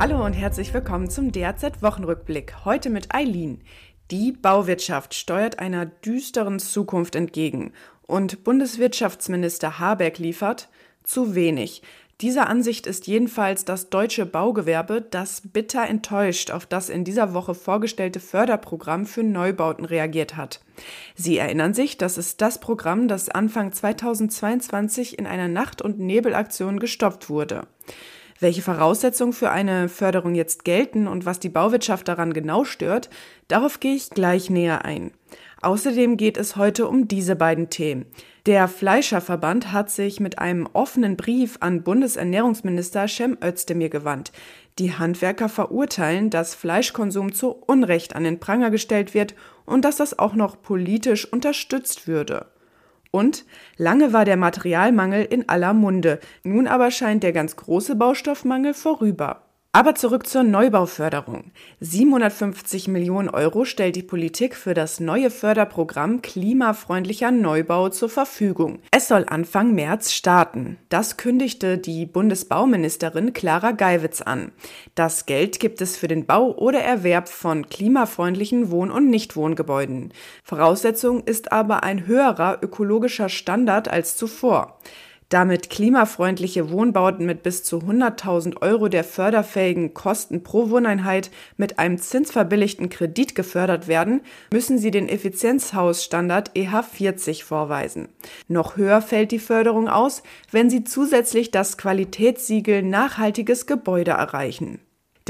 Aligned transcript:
Hallo 0.00 0.24
und 0.24 0.32
herzlich 0.32 0.72
willkommen 0.72 1.10
zum 1.10 1.30
DRZ 1.30 1.82
Wochenrückblick. 1.82 2.64
Heute 2.64 2.88
mit 2.88 3.14
Eileen. 3.14 3.60
Die 4.10 4.32
Bauwirtschaft 4.32 5.12
steuert 5.12 5.58
einer 5.58 5.84
düsteren 5.84 6.58
Zukunft 6.58 7.14
entgegen 7.14 7.74
und 8.06 8.42
Bundeswirtschaftsminister 8.42 9.78
Habeck 9.78 10.16
liefert 10.16 10.70
zu 11.04 11.34
wenig. 11.34 11.82
Dieser 12.22 12.48
Ansicht 12.48 12.86
ist 12.86 13.08
jedenfalls 13.08 13.66
das 13.66 13.90
deutsche 13.90 14.24
Baugewerbe, 14.24 15.02
das 15.02 15.42
bitter 15.44 15.86
enttäuscht 15.86 16.50
auf 16.50 16.64
das 16.64 16.88
in 16.88 17.04
dieser 17.04 17.34
Woche 17.34 17.54
vorgestellte 17.54 18.20
Förderprogramm 18.20 19.04
für 19.04 19.22
Neubauten 19.22 19.84
reagiert 19.84 20.34
hat. 20.34 20.62
Sie 21.14 21.36
erinnern 21.36 21.74
sich, 21.74 21.98
das 21.98 22.16
ist 22.16 22.40
das 22.40 22.58
Programm, 22.58 23.06
das 23.06 23.28
Anfang 23.28 23.70
2022 23.70 25.18
in 25.18 25.26
einer 25.26 25.48
Nacht- 25.48 25.82
und 25.82 25.98
Nebelaktion 25.98 26.80
gestoppt 26.80 27.28
wurde. 27.28 27.66
Welche 28.42 28.62
Voraussetzungen 28.62 29.34
für 29.34 29.50
eine 29.50 29.90
Förderung 29.90 30.34
jetzt 30.34 30.64
gelten 30.64 31.06
und 31.06 31.26
was 31.26 31.40
die 31.40 31.50
Bauwirtschaft 31.50 32.08
daran 32.08 32.32
genau 32.32 32.64
stört, 32.64 33.10
darauf 33.48 33.80
gehe 33.80 33.94
ich 33.94 34.08
gleich 34.08 34.48
näher 34.48 34.82
ein. 34.86 35.12
Außerdem 35.60 36.16
geht 36.16 36.38
es 36.38 36.56
heute 36.56 36.88
um 36.88 37.06
diese 37.06 37.36
beiden 37.36 37.68
Themen. 37.68 38.06
Der 38.46 38.66
Fleischerverband 38.66 39.72
hat 39.72 39.90
sich 39.90 40.20
mit 40.20 40.38
einem 40.38 40.66
offenen 40.72 41.18
Brief 41.18 41.58
an 41.60 41.82
Bundesernährungsminister 41.82 43.08
Cem 43.08 43.36
Özdemir 43.44 43.90
gewandt. 43.90 44.32
Die 44.78 44.94
Handwerker 44.94 45.50
verurteilen, 45.50 46.30
dass 46.30 46.54
Fleischkonsum 46.54 47.34
zu 47.34 47.50
Unrecht 47.50 48.16
an 48.16 48.24
den 48.24 48.40
Pranger 48.40 48.70
gestellt 48.70 49.12
wird 49.12 49.34
und 49.66 49.84
dass 49.84 49.96
das 49.96 50.18
auch 50.18 50.32
noch 50.32 50.62
politisch 50.62 51.30
unterstützt 51.30 52.08
würde. 52.08 52.49
Und 53.10 53.44
lange 53.76 54.12
war 54.12 54.24
der 54.24 54.36
Materialmangel 54.36 55.24
in 55.24 55.48
aller 55.48 55.72
Munde, 55.72 56.20
nun 56.44 56.66
aber 56.68 56.90
scheint 56.90 57.22
der 57.22 57.32
ganz 57.32 57.56
große 57.56 57.96
Baustoffmangel 57.96 58.74
vorüber. 58.74 59.49
Aber 59.72 59.94
zurück 59.94 60.26
zur 60.26 60.42
Neubauförderung. 60.42 61.52
750 61.78 62.88
Millionen 62.88 63.28
Euro 63.28 63.64
stellt 63.64 63.94
die 63.94 64.02
Politik 64.02 64.56
für 64.56 64.74
das 64.74 64.98
neue 64.98 65.30
Förderprogramm 65.30 66.22
Klimafreundlicher 66.22 67.30
Neubau 67.30 67.88
zur 67.88 68.08
Verfügung. 68.08 68.80
Es 68.90 69.06
soll 69.06 69.26
Anfang 69.28 69.72
März 69.72 70.10
starten. 70.10 70.76
Das 70.88 71.18
kündigte 71.18 71.78
die 71.78 72.04
Bundesbauministerin 72.04 73.32
Clara 73.32 73.70
Geiwitz 73.70 74.22
an. 74.22 74.50
Das 74.96 75.24
Geld 75.26 75.60
gibt 75.60 75.80
es 75.80 75.96
für 75.96 76.08
den 76.08 76.26
Bau 76.26 76.50
oder 76.50 76.80
Erwerb 76.80 77.28
von 77.28 77.68
klimafreundlichen 77.68 78.72
Wohn- 78.72 78.90
und 78.90 79.08
Nichtwohngebäuden. 79.08 80.12
Voraussetzung 80.42 81.22
ist 81.22 81.52
aber 81.52 81.84
ein 81.84 82.08
höherer 82.08 82.58
ökologischer 82.60 83.28
Standard 83.28 83.86
als 83.86 84.16
zuvor. 84.16 84.80
Damit 85.30 85.70
klimafreundliche 85.70 86.70
Wohnbauten 86.72 87.24
mit 87.24 87.44
bis 87.44 87.62
zu 87.62 87.78
100.000 87.78 88.60
Euro 88.62 88.88
der 88.88 89.04
förderfähigen 89.04 89.94
Kosten 89.94 90.42
pro 90.42 90.70
Wohneinheit 90.70 91.30
mit 91.56 91.78
einem 91.78 91.98
zinsverbilligten 91.98 92.88
Kredit 92.88 93.36
gefördert 93.36 93.86
werden, 93.86 94.22
müssen 94.52 94.76
sie 94.76 94.90
den 94.90 95.08
Effizienzhausstandard 95.08 96.56
EH40 96.56 97.44
vorweisen. 97.44 98.08
Noch 98.48 98.76
höher 98.76 99.02
fällt 99.02 99.30
die 99.30 99.38
Förderung 99.38 99.88
aus, 99.88 100.24
wenn 100.50 100.68
sie 100.68 100.82
zusätzlich 100.82 101.52
das 101.52 101.78
Qualitätssiegel 101.78 102.82
nachhaltiges 102.82 103.66
Gebäude 103.66 104.10
erreichen. 104.10 104.80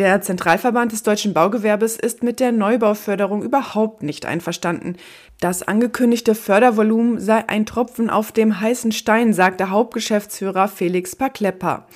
Der 0.01 0.23
Zentralverband 0.23 0.93
des 0.93 1.03
deutschen 1.03 1.34
Baugewerbes 1.34 1.98
ist 1.98 2.23
mit 2.23 2.41
der 2.41 2.53
Neubauförderung 2.53 3.43
überhaupt 3.43 4.03
nicht 4.03 4.25
einverstanden. 4.25 4.97
Das 5.41 5.62
angekündigte 5.62 6.34
Fördervolumen 6.34 7.20
sei 7.20 7.47
ein 7.47 7.67
Tropfen 7.67 8.09
auf 8.09 8.33
dem 8.33 8.62
heißen 8.62 8.93
Stein, 8.93 9.34
sagte 9.34 9.69
Hauptgeschäftsführer 9.69 10.69
Felix 10.69 11.15
Paklepper. 11.17 11.87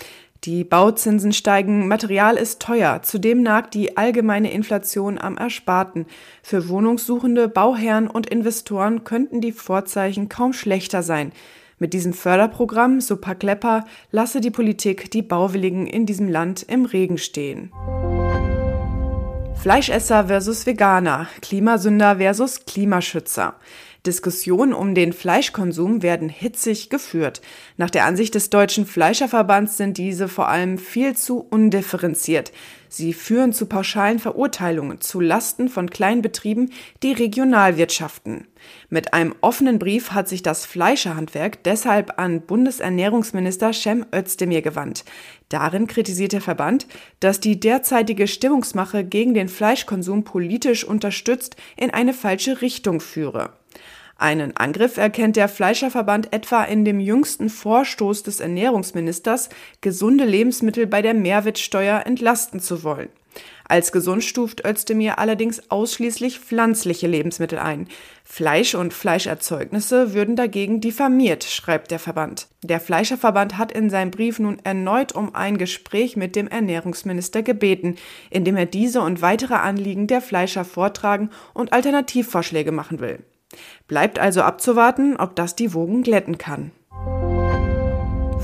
Die 0.45 0.65
Bauzinsen 0.65 1.33
steigen, 1.33 1.89
Material 1.89 2.37
ist 2.37 2.61
teuer, 2.61 3.01
zudem 3.03 3.43
nagt 3.43 3.73
die 3.73 3.97
allgemeine 3.97 4.53
Inflation 4.53 5.19
am 5.19 5.39
Ersparten. 5.39 6.05
Für 6.43 6.69
Wohnungssuchende, 6.69 7.49
Bauherren 7.49 8.07
und 8.07 8.27
Investoren 8.27 9.05
könnten 9.05 9.41
die 9.41 9.53
Vorzeichen 9.53 10.29
kaum 10.29 10.53
schlechter 10.53 11.03
sein. 11.03 11.33
Mit 11.79 11.93
diesem 11.93 12.13
Förderprogramm, 12.13 13.01
so 13.01 13.17
Paklepper, 13.17 13.85
lasse 14.11 14.41
die 14.41 14.51
Politik 14.51 15.11
die 15.11 15.23
Bauwilligen 15.23 15.87
in 15.87 16.07
diesem 16.07 16.29
Land 16.29 16.63
im 16.63 16.85
Regen 16.85 17.19
stehen. 17.19 17.73
Fleischesser 19.57 20.27
versus 20.27 20.67
Veganer, 20.67 21.27
Klimasünder 21.41 22.17
versus 22.17 22.65
Klimaschützer. 22.67 23.55
Diskussionen 24.07 24.75
um 24.75 24.95
den 24.95 25.15
Fleischkonsum 25.15 26.03
werden 26.03 26.29
hitzig 26.29 26.91
geführt. 26.91 27.41
Nach 27.79 27.89
der 27.89 28.05
Ansicht 28.05 28.35
des 28.35 28.51
Deutschen 28.51 28.85
Fleischerverbands 28.85 29.79
sind 29.79 29.97
diese 29.97 30.29
vor 30.29 30.49
allem 30.49 30.77
viel 30.77 31.17
zu 31.17 31.39
undifferenziert. 31.39 32.53
Sie 32.91 33.13
führen 33.13 33.53
zu 33.53 33.67
pauschalen 33.67 34.19
Verurteilungen 34.19 35.01
zu 35.01 35.21
Lasten 35.21 35.69
von 35.69 35.91
Kleinbetrieben, 35.91 36.71
die 37.03 37.13
regional 37.13 37.77
wirtschaften. 37.77 38.47
Mit 38.89 39.15
einem 39.15 39.35
offenen 39.41 39.79
Brief 39.79 40.11
hat 40.11 40.29
sich 40.29 40.43
das 40.43 40.65
Fleischerhandwerk 40.67 41.65
deshalb 41.65 42.19
an 42.19 42.43
Bundesernährungsminister 42.43 43.73
Cem 43.73 44.07
Özdemir 44.15 44.63
gewandt. 44.63 45.05
Darin 45.49 45.87
kritisiert 45.87 46.33
der 46.33 46.41
Verband, 46.41 46.87
dass 47.21 47.41
die 47.41 47.59
derzeitige 47.59 48.29
Stimmungsmache 48.29 49.03
gegen 49.03 49.35
den 49.35 49.49
Fleischkonsum 49.49 50.25
politisch 50.25 50.85
unterstützt 50.85 51.57
in 51.77 51.91
eine 51.91 52.13
falsche 52.13 52.61
Richtung 52.61 53.01
führe. 53.01 53.55
Einen 54.17 54.57
Angriff 54.57 54.97
erkennt 54.97 55.37
der 55.37 55.49
Fleischerverband 55.49 56.33
etwa 56.33 56.63
in 56.63 56.85
dem 56.85 57.01
jüngsten 57.01 57.51
Vorstoß 57.51 58.23
des 58.23 58.41
Ernährungsministers, 58.41 59.49
gesunde 59.81 60.25
Lebensmittel 60.25 60.87
bei 60.87 61.03
der 61.03 61.15
Mehrwertsteuer 61.15 62.05
entlasten 62.07 62.61
zu 62.61 62.85
wollen. 62.85 63.09
Als 63.67 63.93
gesund 63.93 64.23
stuft 64.23 64.65
Özdemir 64.65 65.19
allerdings 65.19 65.71
ausschließlich 65.71 66.39
pflanzliche 66.39 67.07
Lebensmittel 67.07 67.59
ein. 67.59 67.89
Fleisch 68.23 68.75
und 68.75 68.93
Fleischerzeugnisse 68.93 70.13
würden 70.13 70.37
dagegen 70.37 70.81
diffamiert, 70.81 71.45
schreibt 71.45 71.91
der 71.91 71.99
Verband. 71.99 72.47
Der 72.63 72.79
Fleischerverband 72.79 73.57
hat 73.59 73.73
in 73.73 73.91
seinem 73.91 74.11
Brief 74.11 74.39
nun 74.39 74.59
erneut 74.65 75.13
um 75.13 75.35
ein 75.35 75.57
Gespräch 75.59 76.17
mit 76.17 76.37
dem 76.37 76.47
Ernährungsminister 76.47 77.43
gebeten, 77.43 77.97
in 78.31 78.45
dem 78.45 78.57
er 78.57 78.67
diese 78.67 79.01
und 79.01 79.23
weitere 79.23 79.55
Anliegen 79.55 80.07
der 80.07 80.21
Fleischer 80.21 80.65
vortragen 80.65 81.31
und 81.55 81.73
Alternativvorschläge 81.73 82.71
machen 82.71 83.01
will. 83.01 83.19
Bleibt 83.89 84.19
also 84.19 84.43
abzuwarten, 84.43 85.17
ob 85.17 85.37
das 85.37 85.57
die 85.57 85.75
Wogen 85.75 86.03
glätten 86.03 86.39
kann. 86.39 86.71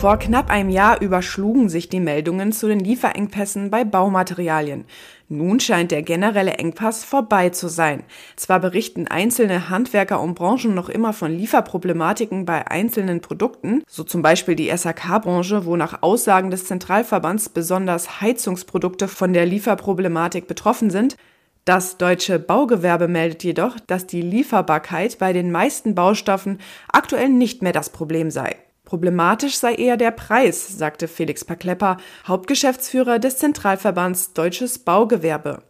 Vor 0.00 0.16
knapp 0.16 0.48
einem 0.48 0.70
Jahr 0.70 1.02
überschlugen 1.02 1.68
sich 1.68 1.90
die 1.90 2.00
Meldungen 2.00 2.52
zu 2.52 2.68
den 2.68 2.80
Lieferengpässen 2.80 3.70
bei 3.70 3.84
Baumaterialien. 3.84 4.86
Nun 5.28 5.60
scheint 5.60 5.90
der 5.90 6.00
generelle 6.00 6.54
Engpass 6.54 7.04
vorbei 7.04 7.50
zu 7.50 7.68
sein. 7.68 8.04
Zwar 8.34 8.60
berichten 8.60 9.08
einzelne 9.08 9.68
Handwerker 9.68 10.22
und 10.22 10.36
Branchen 10.36 10.74
noch 10.74 10.88
immer 10.88 11.12
von 11.12 11.30
Lieferproblematiken 11.30 12.46
bei 12.46 12.66
einzelnen 12.66 13.20
Produkten, 13.20 13.82
so 13.86 14.02
zum 14.02 14.22
Beispiel 14.22 14.54
die 14.54 14.74
SAK-Branche, 14.74 15.66
wo 15.66 15.76
nach 15.76 16.02
Aussagen 16.02 16.50
des 16.50 16.64
Zentralverbands 16.64 17.50
besonders 17.50 18.22
Heizungsprodukte 18.22 19.06
von 19.06 19.34
der 19.34 19.44
Lieferproblematik 19.44 20.46
betroffen 20.48 20.88
sind, 20.88 21.18
das 21.64 21.98
deutsche 21.98 22.38
Baugewerbe 22.38 23.06
meldet 23.06 23.44
jedoch, 23.44 23.78
dass 23.86 24.06
die 24.06 24.22
Lieferbarkeit 24.22 25.18
bei 25.18 25.32
den 25.32 25.52
meisten 25.52 25.94
Baustoffen 25.94 26.58
aktuell 26.88 27.28
nicht 27.28 27.62
mehr 27.62 27.72
das 27.72 27.90
Problem 27.90 28.30
sei. 28.30 28.56
Problematisch 28.84 29.56
sei 29.56 29.74
eher 29.74 29.96
der 29.96 30.10
Preis, 30.10 30.66
sagte 30.66 31.06
Felix 31.06 31.44
Paklepper, 31.44 31.98
Hauptgeschäftsführer 32.26 33.18
des 33.18 33.36
Zentralverbands 33.36 34.32
Deutsches 34.32 34.80
Baugewerbe. 34.80 35.62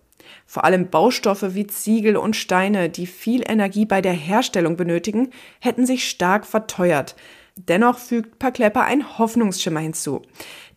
Vor 0.47 0.65
allem 0.65 0.89
Baustoffe 0.89 1.55
wie 1.55 1.67
Ziegel 1.67 2.17
und 2.17 2.35
Steine, 2.35 2.89
die 2.89 3.07
viel 3.07 3.43
Energie 3.47 3.85
bei 3.85 4.01
der 4.01 4.13
Herstellung 4.13 4.77
benötigen, 4.77 5.31
hätten 5.59 5.87
sich 5.87 6.09
stark 6.09 6.47
verteuert. 6.47 7.15
Dennoch 7.69 7.99
fügt 7.99 8.39
Paklepper 8.39 8.85
ein 8.85 9.19
Hoffnungsschimmer 9.19 9.81
hinzu. 9.81 10.23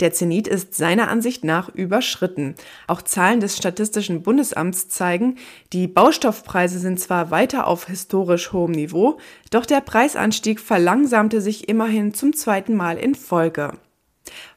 Der 0.02 0.12
Zenit 0.12 0.50
ist 0.50 0.76
seiner 0.76 1.08
Ansicht 1.08 1.46
nach 1.46 1.70
überschritten. 1.70 2.56
Auch 2.88 3.02
Zahlen 3.02 3.40
des 3.40 3.56
Statistischen 3.56 4.22
Bundesamts 4.22 4.90
zeigen, 4.90 5.38
die 5.72 5.88
Baustoffpreise 5.88 6.80
sind 6.80 7.00
zwar 7.00 7.32
weiter 7.32 7.68
auf 7.68 7.88
historisch 7.88 8.52
hohem 8.52 8.72
Niveau, 8.72 9.18
doch 9.50 9.66
der 9.66 9.80
Preisanstieg 9.80 10.60
verlangsamte 10.60 11.40
sich 11.40 11.70
immerhin 11.70 12.14
zum 12.14 12.34
zweiten 12.34 12.76
Mal 12.76 12.98
in 12.98 13.16
Folge. 13.16 13.78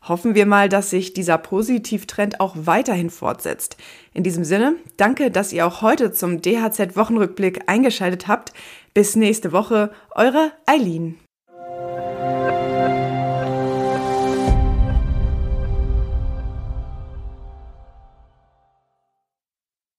Hoffen 0.02 0.34
wir 0.34 0.46
mal, 0.46 0.68
dass 0.68 0.90
sich 0.90 1.12
dieser 1.12 1.38
Positivtrend 1.38 2.40
auch 2.40 2.56
weiterhin 2.56 3.10
fortsetzt. 3.10 3.76
In 4.14 4.24
diesem 4.24 4.44
Sinne, 4.44 4.76
danke, 4.96 5.30
dass 5.30 5.52
ihr 5.52 5.66
auch 5.66 5.82
heute 5.82 6.12
zum 6.12 6.40
DHZ 6.40 6.96
Wochenrückblick 6.96 7.68
eingeschaltet 7.68 8.26
habt. 8.26 8.52
Bis 8.94 9.14
nächste 9.16 9.52
Woche, 9.52 9.92
eure 10.14 10.52
Eileen. 10.66 11.18